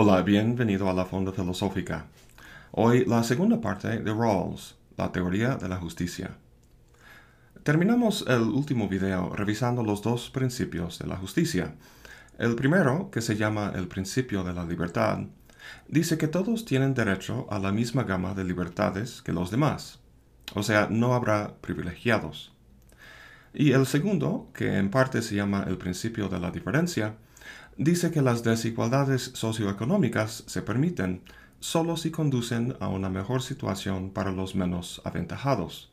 [0.00, 2.06] Hola, bienvenido a la Fonda Filosófica.
[2.70, 6.36] Hoy la segunda parte de Rawls, la teoría de la justicia.
[7.64, 11.74] Terminamos el último video revisando los dos principios de la justicia.
[12.38, 15.18] El primero, que se llama el principio de la libertad,
[15.88, 19.98] dice que todos tienen derecho a la misma gama de libertades que los demás,
[20.54, 22.52] o sea, no habrá privilegiados.
[23.54, 27.16] Y el segundo, que en parte se llama el principio de la diferencia,
[27.76, 31.22] dice que las desigualdades socioeconómicas se permiten
[31.60, 35.90] solo si conducen a una mejor situación para los menos aventajados.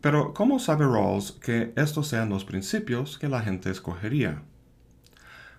[0.00, 4.42] Pero, ¿cómo sabe Rawls que estos sean los principios que la gente escogería?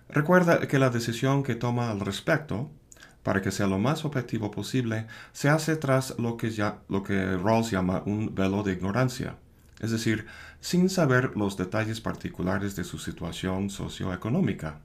[0.08, 2.70] Recuerda que la decisión que toma al respecto,
[3.26, 6.48] para que sea lo más objetivo posible, se hace tras lo que,
[7.42, 9.34] Rawls llama un velo de ignorancia,
[9.80, 10.26] es decir,
[10.60, 14.78] sin saber los detalles particulares de su situación socioeconómica.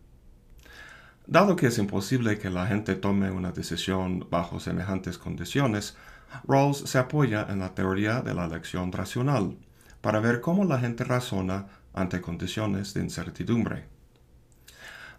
[1.28, 5.95] Dado que es imposible que la gente tome una decisión bajo semejantes condiciones,
[6.44, 9.55] Rawls se apoya en la teoría de la elección racional
[10.02, 14.00] para ver cómo la gente razona ante condiciones de incertidumbre.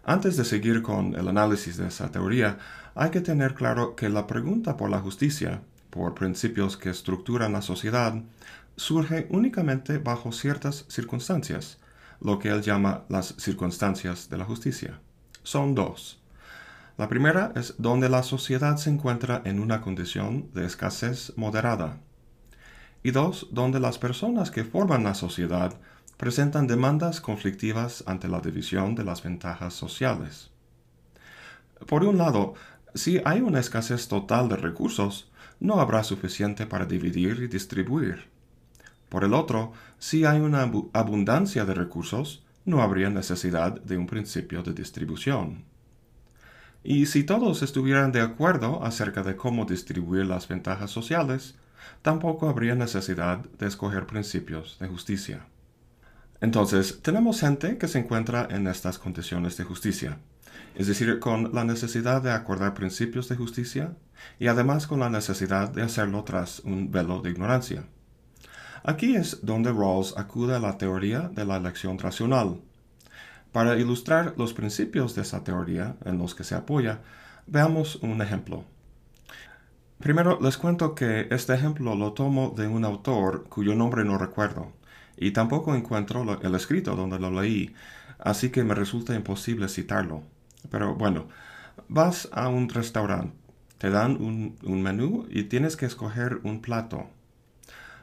[0.03, 2.57] Antes de seguir con el análisis de esa teoría,
[2.95, 7.61] hay que tener claro que la pregunta por la justicia, por principios que estructuran la
[7.61, 8.21] sociedad,
[8.75, 11.79] surge únicamente bajo ciertas circunstancias,
[12.19, 14.99] lo que él llama las circunstancias de la justicia
[15.43, 16.19] son dos.
[16.97, 21.99] La primera es donde la sociedad se encuentra en una condición de escasez moderada.
[23.03, 25.73] Y dos, donde las personas que forman la sociedad
[26.17, 30.51] presentan demandas conflictivas ante la división de las ventajas sociales.
[31.87, 32.53] Por un lado,
[32.95, 38.29] si hay una escasez total de recursos, no habrá suficiente para dividir y distribuir.
[39.09, 40.61] Por el otro, si hay una
[40.93, 45.65] abundancia de recursos, no habría necesidad de un principio de distribución.
[46.83, 51.55] Y si todos estuvieran de acuerdo acerca de cómo distribuir las ventajas sociales,
[52.01, 55.45] tampoco habría necesidad de escoger principios de justicia.
[56.43, 60.17] Entonces, tenemos gente que se encuentra en estas condiciones de justicia,
[60.75, 63.95] es decir, con la necesidad de acordar principios de justicia
[64.39, 67.85] y además con la necesidad de hacerlo tras un velo de ignorancia.
[68.83, 72.59] Aquí es donde Rawls acude a la teoría de la elección racional.
[73.53, 76.99] Para ilustrar los principios de esa teoría en los que se apoya,
[77.47, 78.65] veamos un ejemplo.
[79.97, 84.73] Primero les cuento que este ejemplo lo tomo de un autor cuyo nombre no recuerdo,
[85.17, 87.73] y tampoco encuentro el escrito donde lo leí,
[88.19, 90.23] así que me resulta imposible citarlo.
[90.69, 91.27] Pero bueno,
[91.87, 93.35] vas a un restaurante,
[93.77, 97.09] te dan un, menú y tienes que escoger un plato.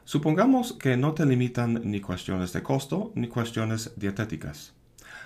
[0.05, 4.75] Supongamos que no te limitan ni cuestiones de costo ni cuestiones dietéticas.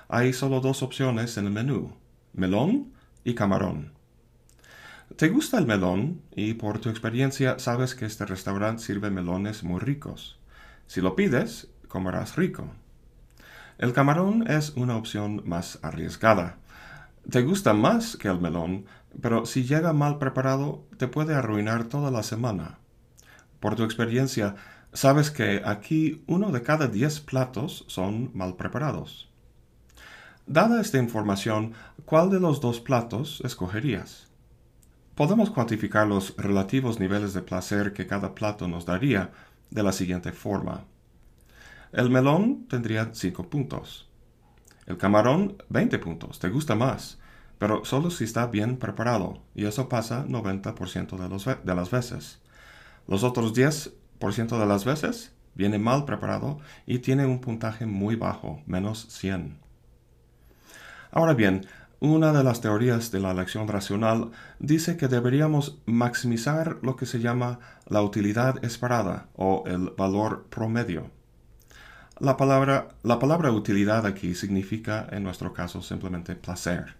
[0.08, 1.96] Hay solo dos opciones en el menú,
[2.34, 2.92] melón
[3.24, 3.92] y camarón.
[5.16, 6.22] ¿Te gusta el melón?
[6.34, 10.38] Y por tu experiencia sabes que este restaurante sirve melones muy ricos.
[10.86, 12.66] Si lo pides, comerás rico.
[13.78, 16.56] El camarón es una opción más arriesgada.
[17.30, 18.86] Te gusta más que el melón,
[19.22, 22.78] pero si llega mal preparado, te puede arruinar toda la semana.
[23.60, 24.56] Por tu experiencia,
[24.92, 29.30] sabes que aquí uno de cada diez platos son mal preparados.
[30.48, 31.74] Dada esta información,
[32.04, 34.26] ¿cuál de los dos platos escogerías?
[35.14, 39.30] Podemos cuantificar los relativos niveles de placer que cada plato nos daría
[39.70, 40.86] de la siguiente forma.
[41.94, 44.08] El melón tendría 5 puntos.
[44.84, 47.20] El camarón 20 puntos, te gusta más,
[47.56, 52.40] pero solo si está bien preparado, y eso pasa 90% de, de las veces.
[53.06, 58.60] Los otros 10% de las veces viene mal preparado y tiene un puntaje muy bajo,
[58.66, 59.56] menos 100.
[61.12, 61.64] Ahora bien,
[62.00, 67.20] una de las teorías de la elección racional dice que deberíamos maximizar lo que se
[67.20, 71.12] llama la utilidad esperada o el valor promedio.
[72.20, 76.94] La palabra, la palabra utilidad aquí significa en nuestro caso simplemente placer.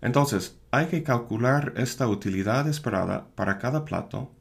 [0.00, 4.32] Entonces, hay que calcular esta utilidad esperada para cada plato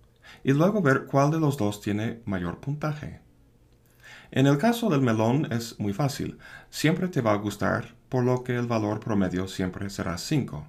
[0.43, 3.21] y luego ver cuál de los dos tiene mayor puntaje.
[4.31, 6.39] En el caso del melón es muy fácil,
[6.71, 10.65] siempre te va a gustar, por lo que el valor promedio siempre será 5.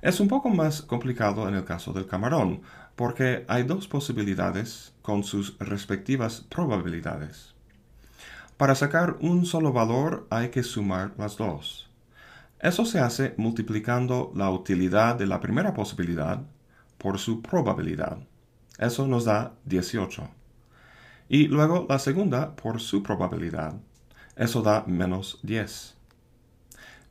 [0.00, 2.62] Es un poco más complicado en el caso del camarón,
[2.96, 7.52] porque hay dos posibilidades con sus respectivas probabilidades.
[8.62, 11.90] Para sacar un solo valor hay que sumar las dos.
[12.60, 16.40] Eso se hace multiplicando la utilidad de la primera posibilidad
[16.96, 18.18] por su probabilidad.
[18.78, 20.28] Eso nos da 18.
[21.28, 23.74] y luego la segunda por su probabilidad.
[24.36, 25.96] Eso da menos 10.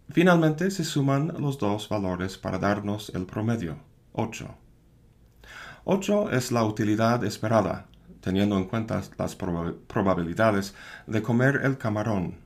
[0.09, 3.75] Finalmente se suman los dos valores para darnos el promedio,
[4.13, 4.55] 8.
[5.83, 7.87] 8 es la utilidad esperada,
[8.21, 10.75] teniendo en cuenta las probabilidades
[11.07, 12.37] de comer el camarón.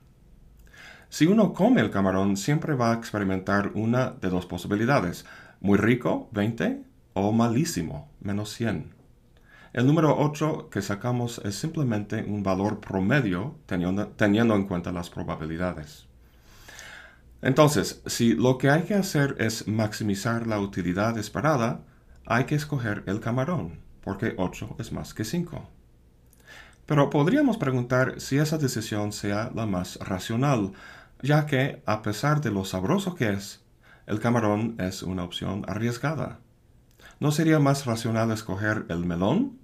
[1.08, 5.24] Si uno come el camarón, siempre va a experimentar una de dos posibilidades,
[5.60, 6.82] muy rico, 20,
[7.14, 8.94] o malísimo, menos 100.
[9.72, 15.10] El número 8 que sacamos es simplemente un valor promedio teniendo, teniendo, en cuenta las
[15.10, 16.06] probabilidades.
[17.42, 21.82] Entonces, si lo que hay que hacer es maximizar la utilidad esperada,
[22.24, 25.68] hay que escoger el camarón, porque 8 es más que 5.
[26.86, 30.74] Pero podríamos preguntar si esa decisión sea la más racional,
[31.22, 33.64] ya que, a pesar de lo sabroso que es,
[34.06, 36.38] el camarón es una opción arriesgada.
[37.18, 39.58] ¿No sería más racional escoger el melón?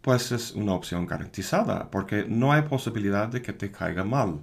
[0.00, 4.40] Pues es una opción garantizada, porque no hay posibilidad de que te caiga mal.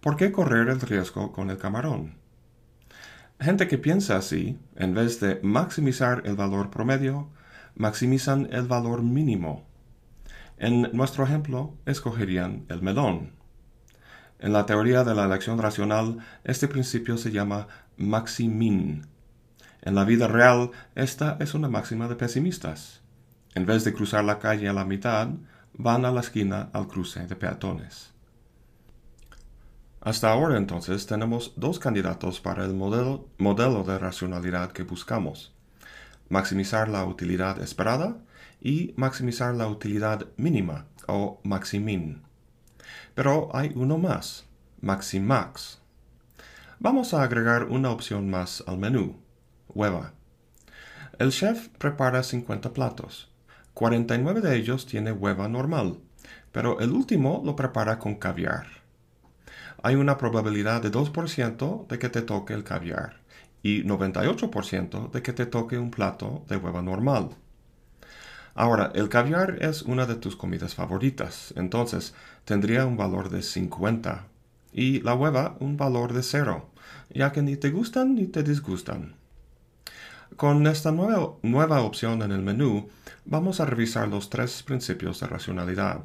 [0.00, 2.14] ¿Por qué correr el riesgo con el camarón?
[3.40, 7.28] Gente que piensa así, en vez de maximizar el valor promedio,
[7.76, 9.64] maximizan el valor mínimo.
[10.58, 13.32] En nuestro ejemplo, escogerían el melón.
[14.38, 19.06] En la teoría de la elección racional, este principio se llama maximin.
[19.82, 23.02] En la vida real, esta es una máxima de pesimistas.
[23.54, 25.28] En vez de cruzar la calle a la mitad,
[25.74, 28.12] van a la esquina al cruce de peatones.
[30.00, 35.55] Hasta ahora entonces tenemos dos candidatos para el modelo, modelo de racionalidad que buscamos.
[36.28, 38.18] Maximizar la utilidad esperada
[38.60, 42.22] y maximizar la utilidad mínima o maximin.
[43.14, 44.46] Pero hay uno más,
[44.80, 45.80] maximax.
[46.78, 49.20] Vamos a agregar una opción más al menú,
[49.68, 50.14] hueva.
[51.18, 53.30] El chef prepara 50 platos.
[53.74, 55.98] 49 de ellos tiene hueva normal,
[56.50, 58.66] pero el último lo prepara con caviar.
[59.82, 63.25] Hay una probabilidad de 2% de que te toque el caviar
[63.62, 67.30] y 98% de que te toque un plato de hueva normal.
[68.54, 72.14] Ahora, el caviar es una de tus comidas favoritas, entonces
[72.44, 74.28] tendría un valor de 50
[74.72, 76.70] y la hueva un valor de cero,
[77.10, 79.16] ya que ni te gustan ni te disgustan.
[80.36, 82.88] Con esta nueva, nueva opción en el menú,
[83.24, 86.04] vamos a revisar los tres principios de racionalidad.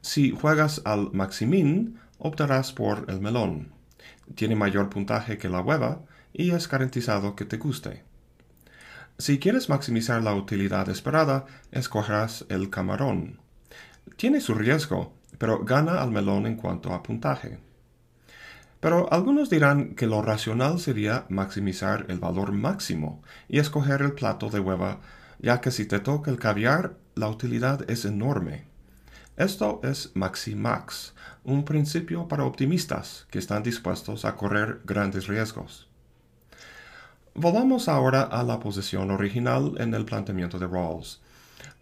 [0.00, 3.72] Si juegas al maximin, optarás por el melón.
[4.34, 6.02] Tiene mayor puntaje que la hueva
[6.34, 8.02] y es garantizado que te guste.
[9.16, 13.38] Si quieres maximizar la utilidad esperada, escogerás el camarón.
[14.16, 17.58] Tiene su riesgo, pero gana al melón en cuanto a puntaje.
[18.80, 24.50] Pero algunos dirán que lo racional sería maximizar el valor máximo y escoger el plato
[24.50, 25.00] de hueva,
[25.38, 28.66] ya que si te toca el caviar, la utilidad es enorme.
[29.36, 31.14] Esto es Maximax,
[31.44, 35.88] un principio para optimistas que están dispuestos a correr grandes riesgos.
[37.36, 41.20] Volvamos ahora a la posición original en el planteamiento de Rawls.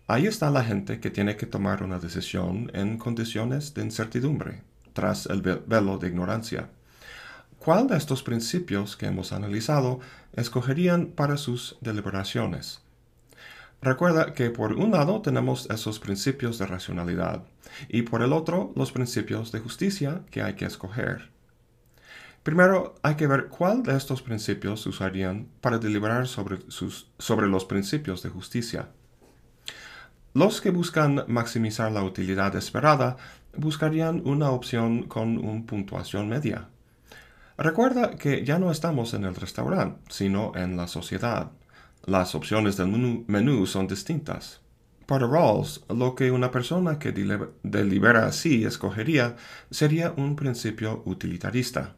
[0.06, 4.62] Ahí está la gente que tiene que tomar una decisión en condiciones de incertidumbre,
[4.94, 6.70] tras el velo de ignorancia.
[7.58, 10.00] ¿Cuál de estos principios que hemos analizado
[10.32, 12.80] escogerían para sus deliberaciones?
[13.82, 17.42] Recuerda que por un lado tenemos esos principios de racionalidad
[17.90, 21.31] y por el otro los principios de justicia que hay que escoger.
[22.42, 26.58] Primero hay que ver cuál de estos principios usarían para deliberar sobre,
[27.46, 28.88] los principios de justicia.
[30.34, 33.16] Los que buscan maximizar la utilidad esperada
[33.56, 36.68] buscarían una opción con una puntuación media.
[37.56, 41.52] Recuerda que ya no estamos en el restaurante, sino en la sociedad.
[42.06, 42.88] Las opciones del
[43.28, 44.60] menú, son distintas.
[45.06, 49.36] Para Rawls, lo que una persona que delibera así escogería
[49.70, 51.94] sería un principio utilitarista,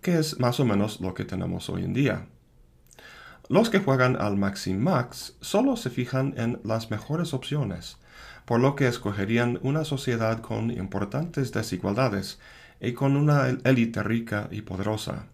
[0.00, 2.26] que es más o menos lo que tenemos hoy en día.
[3.48, 7.98] Los que juegan al Max solo se fijan en las mejores opciones,
[8.44, 12.38] por lo que escogerían una sociedad con importantes desigualdades
[12.80, 15.26] y con una élite rica y poderosa.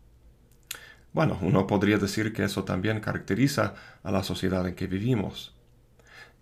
[1.13, 5.55] Bueno, uno podría decir que eso también caracteriza a la sociedad en que vivimos.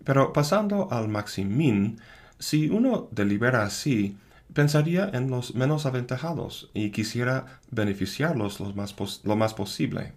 [0.03, 1.99] Pero pasando al maximin,
[2.39, 4.17] si uno delibera así,
[4.53, 10.13] pensaría en los menos aventajados y quisiera beneficiarlos lo más, lo más posible.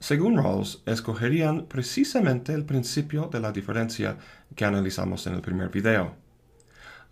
[0.00, 4.16] Según Rawls, escogerían precisamente el principio de la diferencia
[4.56, 6.14] que analizamos en el primer video.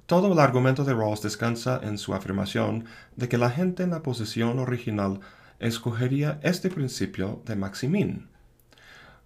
[0.06, 4.02] Todo el argumento de Rawls descansa en su afirmación de que la gente en la
[4.02, 5.20] posición original
[5.58, 8.28] escogería este principio de Maximin.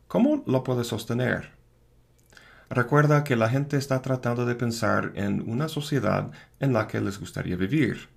[0.09, 1.62] ¿Cómo lo puede sostener?
[2.73, 7.21] Recuerda que la gente está tratando de pensar en una sociedad en la que les
[7.21, 8.09] gustaría vivir.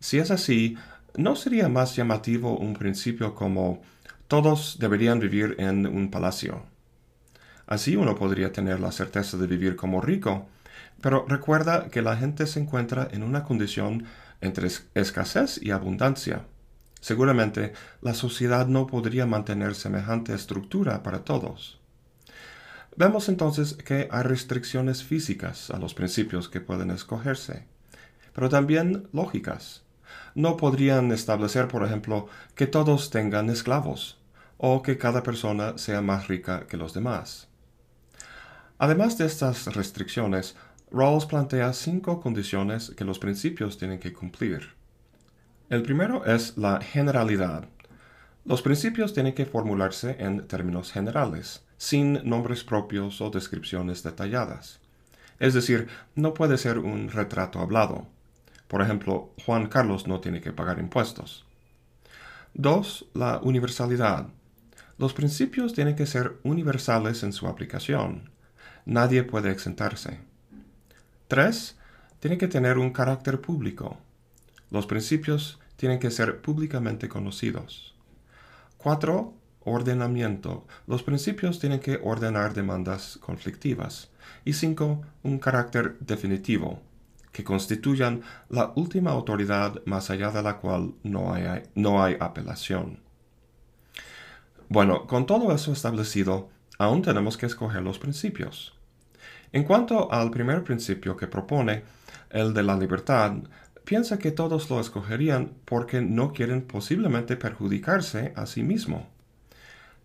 [0.00, 0.76] Si es así,
[1.16, 3.82] ¿no sería más llamativo un principio como
[4.28, 6.64] todos deberían vivir en un palacio?
[7.66, 10.48] Así uno podría tener la certeza de vivir como rico,
[11.00, 14.04] pero recuerda que la gente se encuentra en una condición
[14.40, 16.46] entre escasez y abundancia.
[17.00, 17.72] Seguramente
[18.02, 21.79] la sociedad no podría mantener semejante estructura para todos.
[23.00, 27.64] Vemos entonces que hay restricciones físicas a los principios que pueden escogerse,
[28.34, 29.84] pero también lógicas.
[30.34, 34.20] No podrían establecer, por ejemplo, que todos tengan esclavos,
[34.58, 37.48] o que cada persona sea más rica que los demás.
[38.76, 40.54] Además de estas restricciones,
[40.92, 44.74] Rawls plantea cinco condiciones que los principios tienen que cumplir.
[45.70, 47.64] El primero es la generalidad.
[48.44, 54.80] Los principios tienen que formularse en términos generales, sin nombres propios o descripciones detalladas.
[55.38, 58.06] Es decir, no puede ser un retrato hablado.
[58.68, 61.46] Por ejemplo, Juan Carlos no tiene que pagar impuestos.
[62.52, 63.06] 2.
[63.14, 64.26] La universalidad.
[64.98, 68.28] Los principios tienen que ser universales en su aplicación.
[68.84, 70.20] Nadie puede exentarse.
[71.28, 71.78] 3.
[72.20, 73.96] Tiene que tener un carácter público.
[74.70, 77.94] Los principios tienen que ser públicamente conocidos.
[78.76, 79.39] 4.
[79.64, 80.66] Ordenamiento.
[80.86, 84.10] Los principios tienen que ordenar demandas conflictivas.
[84.44, 85.02] Y 5.
[85.22, 86.80] Un carácter definitivo,
[87.32, 93.00] que constituyan la última autoridad más allá de la cual no hay, no hay apelación.
[94.68, 96.48] Bueno, con todo eso establecido,
[96.78, 98.74] aún tenemos que escoger los principios.
[99.52, 101.82] En cuanto al primer principio que propone,
[102.30, 103.34] el de la libertad,
[103.84, 109.08] piensa que todos lo escogerían porque no quieren posiblemente perjudicarse a sí mismo.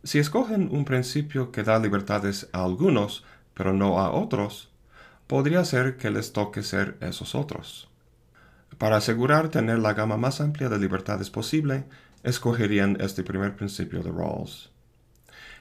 [0.06, 3.24] Si escogen un principio que da libertades a algunos,
[3.56, 4.70] pero no a otros,
[5.26, 7.90] podría ser que les toque ser esos otros.
[8.78, 11.86] Para asegurar tener la gama más amplia de libertades posible,
[12.22, 14.70] escogerían este primer principio de Rawls.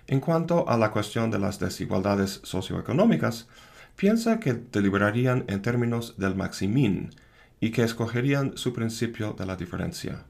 [0.08, 3.48] En cuanto a la cuestión de las desigualdades socioeconómicas,
[3.96, 7.14] piensa que deliberarían en términos del maximín
[7.60, 10.26] y que escogerían su principio de la diferencia.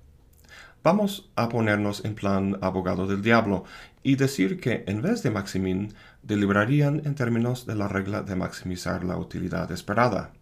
[0.85, 3.64] Vamos a ponernos en plan abogado del diablo
[4.03, 9.03] y decir que en vez de maximín deliberarían en términos de la regla de maximizar
[9.03, 10.33] la utilidad esperada.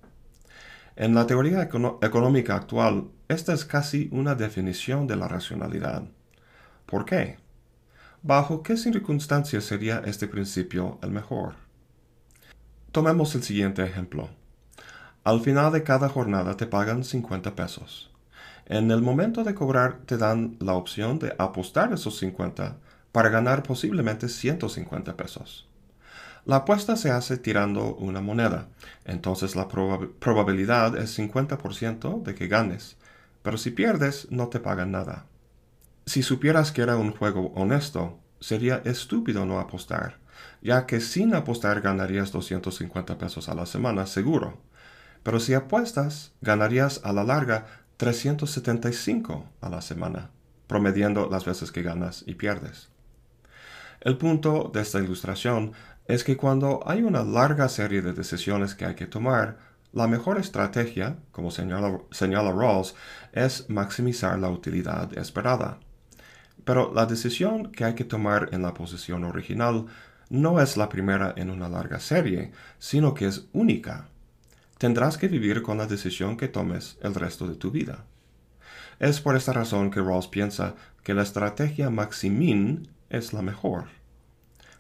[0.96, 6.02] En la teoría económica actual, esta es casi una definición de la racionalidad.
[6.86, 7.38] ¿Por qué?
[8.22, 11.54] ¿Bajo qué circunstancias sería este principio el mejor?
[12.90, 14.28] Tomemos el siguiente ejemplo.
[15.22, 18.11] Al final de cada jornada te pagan 50 pesos.
[18.66, 22.76] En el momento de cobrar te dan la opción de apostar esos 50
[23.10, 25.68] para ganar posiblemente 150 pesos.
[26.44, 28.68] La apuesta se hace tirando una moneda,
[29.04, 32.96] entonces la probabilidad es 50% de que ganes,
[33.42, 35.26] pero si pierdes no te pagan nada.
[36.04, 40.18] Si supieras que era un juego honesto, sería estúpido no apostar,
[40.62, 44.58] ya que sin apostar ganarías 250 pesos a la semana seguro.
[45.22, 47.66] Pero si apuestas, ganarías a la larga
[47.96, 50.30] 375 a la semana,
[50.66, 52.88] promediando las veces que ganas y pierdes.
[54.00, 55.72] El punto de esta ilustración
[56.06, 59.58] es que cuando hay una larga serie de decisiones que hay que tomar,
[59.92, 62.94] la mejor estrategia, como señala, señala Rawls,
[63.32, 65.78] es maximizar la utilidad esperada.
[66.64, 69.86] Pero la decisión que hay que tomar en la posición original
[70.30, 74.08] no es la primera en una larga serie, sino que es única.
[74.82, 78.04] Tendrás que vivir con la decisión que tomes el resto de tu vida.
[78.98, 80.74] Es por esta razón que Rawls piensa
[81.04, 83.84] que la estrategia maximín es la mejor.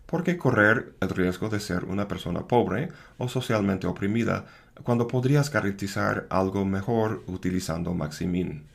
[0.06, 4.46] ¿Por qué correr el riesgo de ser una persona pobre o socialmente oprimida
[4.82, 8.66] cuando podrías garantizar algo mejor utilizando maximín?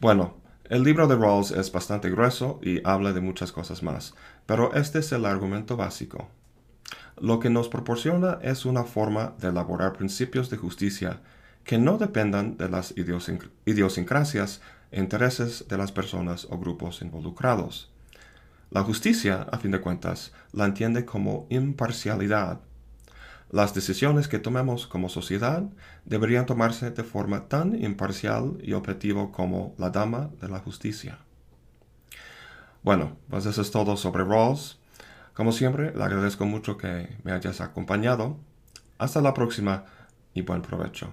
[0.00, 4.14] Bueno, el libro de Rawls es bastante grueso y habla de muchas cosas más,
[4.46, 6.30] pero este es el argumento básico.
[7.20, 11.20] Lo que nos proporciona es una forma de elaborar principios de justicia
[11.64, 12.94] que no dependan de las
[13.66, 14.60] idiosincrasias
[14.90, 17.90] e intereses de las personas o grupos involucrados.
[18.70, 22.60] La justicia, a fin de cuentas, la entiende como imparcialidad
[23.50, 25.62] las decisiones que tomemos como sociedad
[26.04, 31.18] deberían tomarse de forma tan imparcial y objetivo como la dama de la justicia.
[32.82, 34.78] Bueno, pues eso es todo sobre Rawls.
[35.38, 38.40] Como siempre, le agradezco mucho que me hayas acompañado.
[38.98, 39.84] Hasta la próxima
[40.34, 41.12] y buen provecho.